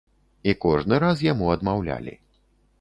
[0.51, 2.19] І кожны раз яму адмаўлялі.